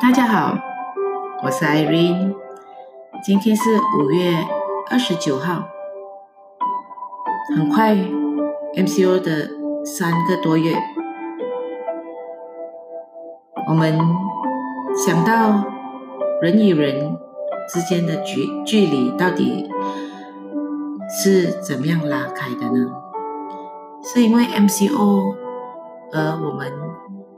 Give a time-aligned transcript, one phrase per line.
[0.00, 0.56] 大家好，
[1.42, 2.34] 我是 Irene，
[3.22, 3.62] 今天是
[3.98, 4.34] 五月
[4.90, 5.68] 二十九号，
[7.54, 7.94] 很快
[8.74, 9.50] MCO 的
[9.84, 10.74] 三个多月，
[13.68, 13.98] 我们
[14.96, 15.66] 想到
[16.40, 17.18] 人与人
[17.68, 19.70] 之间的距距离到底
[21.10, 22.90] 是怎么样拉开的呢？
[24.02, 25.34] 是因为 MCO
[26.14, 26.72] 而我们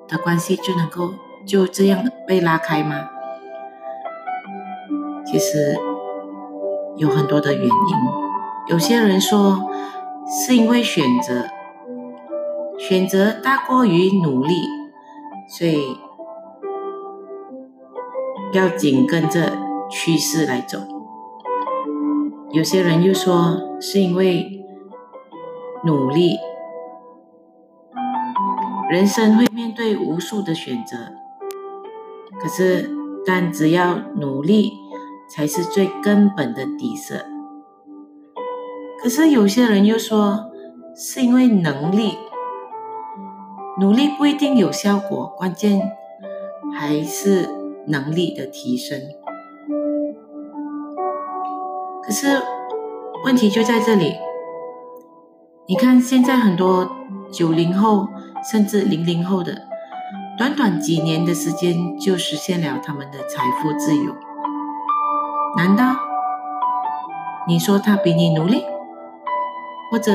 [0.06, 1.12] 的关系就能够
[1.44, 3.08] 就这样被拉开吗？
[5.24, 5.78] 其实
[6.96, 7.72] 有很多的原因。
[8.68, 9.70] 有些人说
[10.26, 11.46] 是因为选择，
[12.78, 14.54] 选择大过于努力，
[15.48, 15.96] 所以
[18.52, 19.52] 要紧跟着
[19.90, 20.78] 趋势来走。
[22.50, 24.64] 有些人又说是因为
[25.84, 26.38] 努力。
[28.90, 30.98] 人生会面对无数的选择，
[32.40, 32.90] 可是，
[33.24, 34.72] 但只要努力，
[35.28, 37.24] 才是最根本的底色。
[39.02, 40.50] 可是有些人又说，
[40.94, 42.18] 是因为能力，
[43.80, 45.92] 努力不一定有效果，关键
[46.72, 47.48] 还是
[47.86, 49.00] 能力的提升。
[52.04, 52.42] 可是
[53.24, 54.14] 问题就在这里，
[55.68, 56.90] 你看现在很多
[57.30, 58.08] 九零后。
[58.50, 59.56] 甚至零零后的，
[60.38, 64.14] 短短几年的时间就实现了他们的财富自由。
[65.56, 65.96] 难道
[67.46, 68.64] 你说他比你努力，
[69.90, 70.12] 或者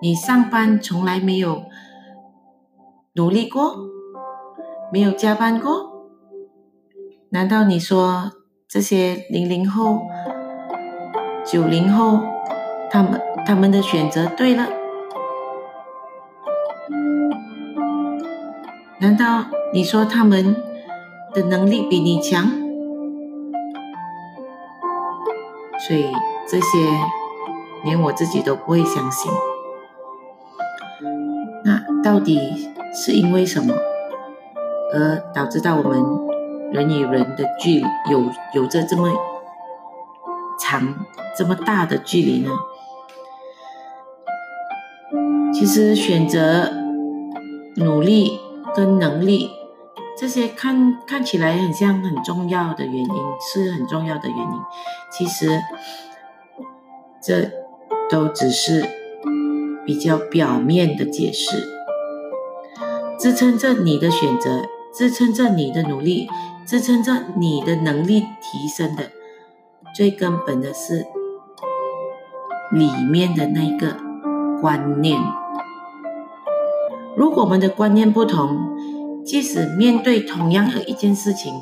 [0.00, 1.64] 你上班从来没有
[3.14, 3.76] 努力过，
[4.92, 6.06] 没有加班过？
[7.30, 8.30] 难道你说
[8.68, 10.02] 这些零零后、
[11.44, 12.20] 九零后，
[12.90, 14.77] 他们他们的选择对了？
[19.00, 20.56] 难道你说他们
[21.32, 22.50] 的能力比你强？
[25.86, 26.06] 所以
[26.48, 26.78] 这些
[27.84, 29.30] 连我自己都不会相信。
[31.64, 33.72] 那到底是因为什么
[34.92, 36.02] 而导致到我们
[36.72, 39.08] 人与人的距离有有着这么
[40.58, 41.06] 长、
[41.36, 42.50] 这么大的距离呢？
[45.54, 46.72] 其实选择
[47.76, 48.47] 努力。
[48.74, 49.50] 跟能力
[50.16, 54.60] 这些看看起来很像很重要的原因，是很重要的原因。
[55.10, 55.60] 其实
[57.22, 57.50] 这
[58.10, 58.84] 都只是
[59.86, 61.66] 比较表面的解释，
[63.18, 64.62] 支撑着你的选择，
[64.92, 66.28] 支撑着你的努力，
[66.66, 69.10] 支撑着你的能力提升的，
[69.94, 71.06] 最根本的是
[72.72, 73.96] 里面的那个
[74.60, 75.20] 观念。
[77.18, 78.76] 如果我们的观念不同，
[79.24, 81.52] 即使面对同样的一件事情，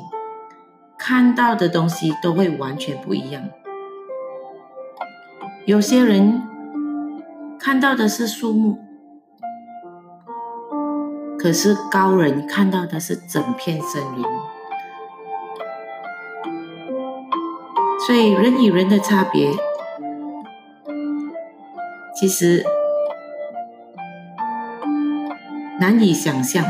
[0.99, 3.41] 看到的东西都会完全不一样。
[5.65, 6.43] 有些人
[7.59, 8.77] 看到的是树木，
[11.39, 14.23] 可是高人看到的是整片森林。
[18.05, 19.49] 所以人与人的差别，
[22.15, 22.63] 其实。
[25.87, 26.65] 难以想象，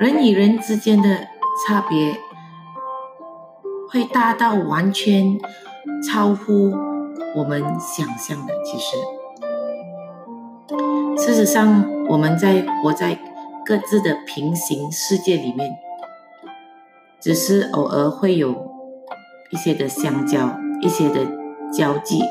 [0.00, 1.28] 人与人之间的
[1.64, 2.18] 差别
[3.88, 5.38] 会大到完全
[6.02, 6.72] 超乎
[7.36, 8.52] 我们想象的。
[8.64, 8.96] 其实，
[11.16, 13.16] 事实上，我们在活在
[13.64, 15.76] 各自的平行世界里面，
[17.20, 18.72] 只是偶尔会有
[19.52, 21.20] 一些的相交，一些的
[21.72, 22.24] 交际。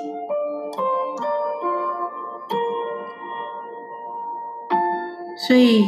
[5.48, 5.86] 所以，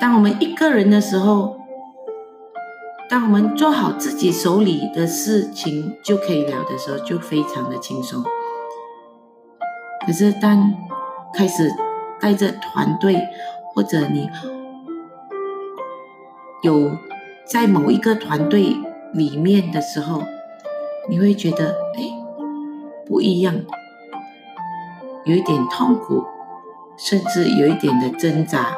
[0.00, 1.60] 当我们一个人的时候，
[3.10, 8.24] 当我们做好自己手里的事情就可以了的时候，就非常的轻松。
[10.06, 10.72] 可是，当
[11.34, 11.70] 开始
[12.18, 13.28] 带着团队，
[13.74, 14.30] 或者你
[16.62, 16.90] 有
[17.44, 18.78] 在某一个团队
[19.12, 20.22] 里面的时候，
[21.10, 22.02] 你会觉得，哎，
[23.06, 23.54] 不一样，
[25.26, 26.24] 有一点痛苦。
[26.96, 28.76] 甚至有一点的挣扎，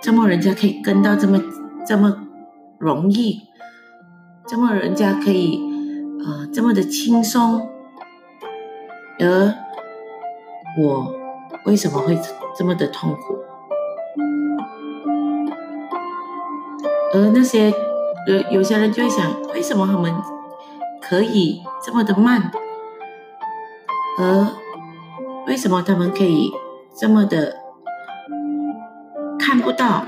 [0.00, 1.40] 这么人家可以跟到这么
[1.86, 2.22] 这么
[2.78, 3.42] 容易，
[4.46, 5.60] 这么人家可以
[6.24, 7.68] 呃这么的轻松，
[9.18, 9.54] 而
[10.80, 11.14] 我
[11.66, 12.18] 为什么会
[12.56, 13.38] 这么的痛苦？
[17.12, 17.70] 而那些
[18.26, 20.14] 有有些人就会想，为什么他们
[21.00, 22.50] 可以这么的慢，
[24.18, 24.48] 而
[25.54, 26.52] 为什么他们可以
[26.98, 27.54] 这么的
[29.38, 30.04] 看不到。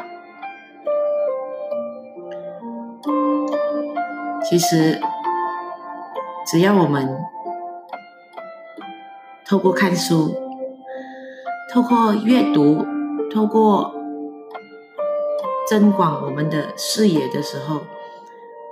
[4.42, 5.00] 其实，
[6.44, 7.16] 只要我们
[9.48, 10.34] 透过看书、
[11.72, 12.84] 透过阅读、
[13.32, 13.94] 透过
[15.68, 17.82] 增广我们的视野的时候，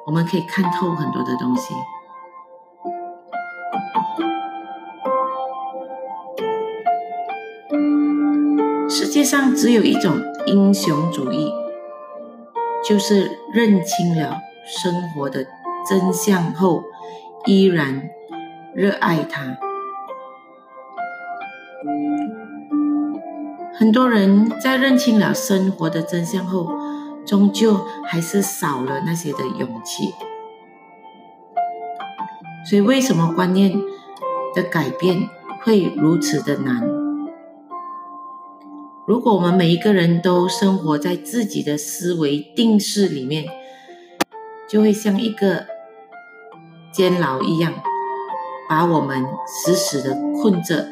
[0.07, 1.73] 我们可以看透很多的东西。
[9.25, 11.51] 界上只有一种英雄主义，
[12.87, 14.37] 就是认清了
[14.67, 15.47] 生活的
[15.89, 16.85] 真相后，
[17.47, 18.11] 依然
[18.75, 19.57] 热爱它。
[23.73, 26.69] 很多人在认清了生活的真相后，
[27.25, 30.13] 终究还是少了那些的勇气。
[32.69, 33.73] 所以，为什么观念
[34.55, 35.31] 的改变
[35.63, 37.04] 会如此的难？
[39.07, 43.45] 如果我们每一个人都生活在自己的思维定式里面，
[44.67, 45.67] 就会像一个
[46.91, 47.75] 监牢一样，
[48.67, 50.89] 把我们死死的困着。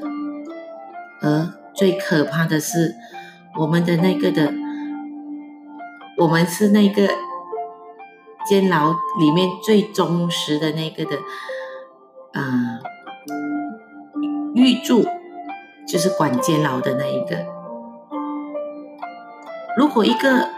[1.23, 2.95] 而最可怕的是，
[3.59, 4.53] 我们的那个的，
[6.19, 7.09] 我们是那个
[8.47, 11.17] 监牢里面最忠实的那个的，
[12.33, 12.79] 啊，
[14.55, 15.07] 狱卒，
[15.89, 17.52] 就是管监牢的那一个。
[19.77, 20.49] 如果一个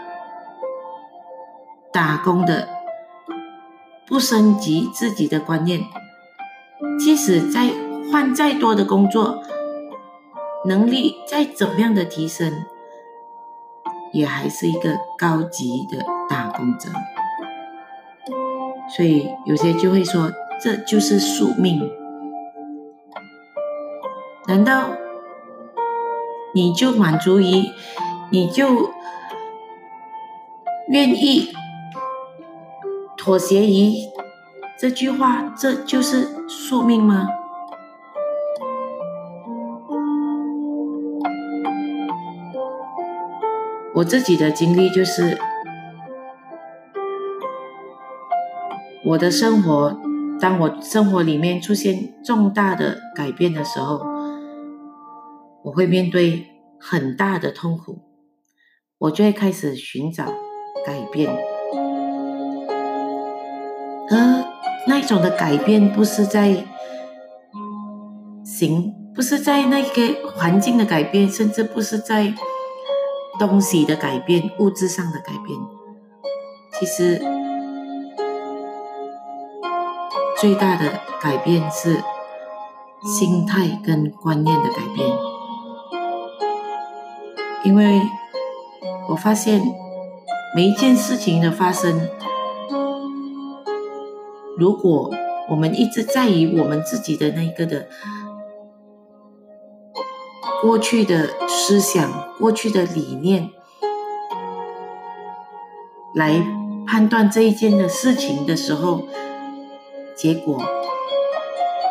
[1.91, 2.67] 打工的
[4.05, 5.81] 不升级自己的观念，
[6.99, 7.71] 即使再
[8.11, 9.41] 换再多的工作，
[10.65, 12.65] 能力再怎么样的提升，
[14.11, 16.89] 也还是一个高级的打工者。
[18.95, 21.89] 所以有些就会说，这就是宿命。
[24.47, 24.89] 难道
[26.53, 27.71] 你就满足于，
[28.31, 28.91] 你就？
[30.87, 31.51] 愿意
[33.17, 33.95] 妥协于
[34.77, 37.27] 这句话，这就是宿命吗？
[43.95, 45.39] 我自己的经历就是，
[49.05, 49.99] 我的生活，
[50.39, 54.05] 当我生活里面出现重大的改变的时候，
[55.63, 56.45] 我会面对
[56.79, 58.04] 很大的痛苦，
[58.99, 60.25] 我就会开始寻找。
[60.85, 61.35] 改变，
[64.11, 64.45] 而
[64.85, 66.63] 那种的改变不是在
[68.43, 72.31] 行，不是在那个环境的改变，甚至不是在
[73.39, 75.59] 东西的改变、物质上的改变。
[76.79, 77.19] 其实
[80.37, 82.03] 最大的改变是
[83.17, 85.09] 心态跟观念的改变，
[87.63, 88.01] 因为
[89.09, 89.61] 我发现。
[90.55, 92.07] 每一件事情的发生，
[94.57, 95.11] 如果
[95.49, 97.89] 我们一直在于我们自己的那个的
[100.61, 102.09] 过去的思想、
[102.39, 103.49] 过去的理念
[106.15, 106.41] 来
[106.87, 109.01] 判断这一件的事情的时候，
[110.15, 110.57] 结果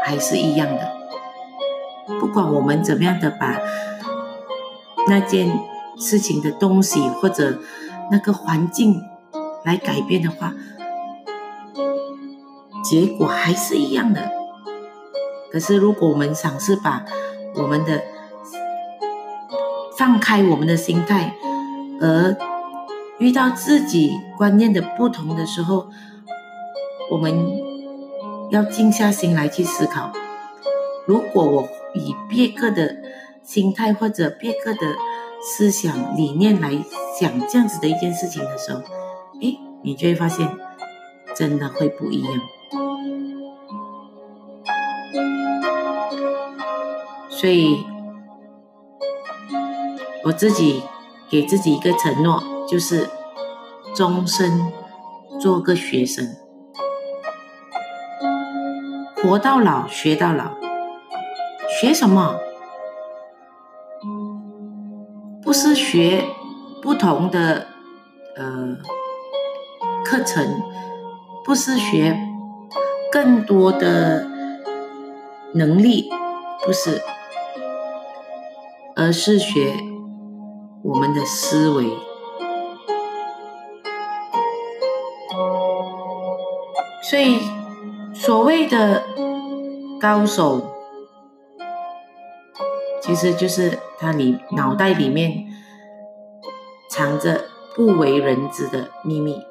[0.06, 0.90] 还是一样的。
[2.18, 3.60] 不管我们怎么样的把
[5.06, 5.60] 那件
[5.98, 7.58] 事情的东西或者。
[8.10, 9.02] 那个环境
[9.64, 10.52] 来改变的话，
[12.84, 14.30] 结果还是一样的。
[15.50, 17.06] 可是，如果我们尝试把
[17.54, 18.02] 我们的
[19.96, 21.34] 放开我们的心态，
[21.98, 22.36] 而
[23.18, 25.86] 遇到自己观念的不同的时候，
[27.10, 27.34] 我们
[28.50, 30.12] 要静下心来去思考：
[31.06, 32.96] 如果我以别个的
[33.42, 34.94] 心态或者别个的。
[35.46, 36.70] 思想理念来
[37.20, 38.80] 想这样子的一件事情的时候，
[39.42, 40.48] 诶，你就会发现
[41.36, 42.40] 真的会不一样。
[47.28, 47.84] 所以
[50.24, 50.82] 我自己
[51.28, 53.10] 给自己一个承诺，就是
[53.94, 54.72] 终身
[55.38, 56.24] 做个学生，
[59.16, 60.52] 活到老学到老。
[61.68, 62.38] 学什么？
[65.94, 66.24] 学
[66.82, 67.68] 不同的
[68.34, 68.76] 呃
[70.04, 70.60] 课程，
[71.44, 72.18] 不是学
[73.12, 74.26] 更多的
[75.54, 76.10] 能力，
[76.66, 77.00] 不是，
[78.96, 79.76] 而是学
[80.82, 81.84] 我们的思维。
[87.04, 87.38] 所以，
[88.12, 89.04] 所谓的
[90.00, 90.72] 高手。
[93.00, 95.46] 其实就是他里脑袋里面
[96.96, 99.42] 藏着不为人知的秘密。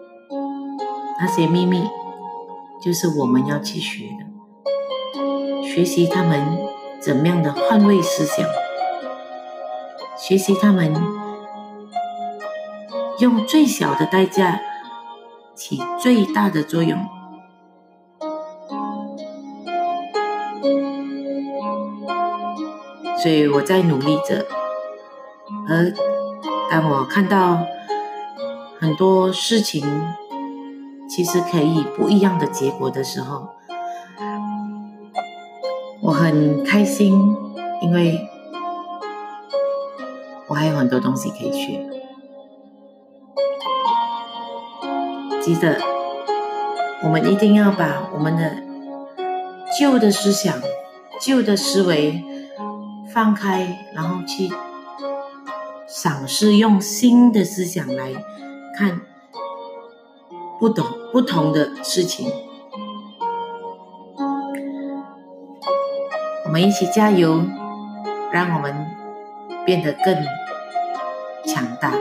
[1.20, 1.90] 那些秘密，
[2.82, 6.58] 就是我们要去学的，学习他们
[7.02, 8.48] 怎么样的换位思想，
[10.18, 10.96] 学习他们
[13.20, 14.62] 用最小的代价
[15.54, 16.98] 起最大的作用。
[23.22, 24.46] 所以我在努力着，
[25.68, 25.94] 而
[26.74, 27.68] 当我看到
[28.80, 29.86] 很多事情
[31.08, 33.50] 其实可以不一样的结果的时候，
[36.02, 37.38] 我很开心，
[37.84, 38.28] 因为
[40.48, 41.88] 我还有很多东西可以学。
[45.44, 45.78] 记得，
[47.04, 48.56] 我们一定要把我们的
[49.78, 50.52] 旧的思想、
[51.22, 52.24] 旧的思维。
[53.14, 54.52] 放开，然后去
[56.02, 58.12] 尝试用新的思想来
[58.76, 59.02] 看
[60.60, 62.32] 不懂不同的事情。
[66.46, 67.44] 我们一起加油，
[68.32, 68.74] 让我们
[69.66, 70.16] 变得更
[71.46, 71.94] 强大。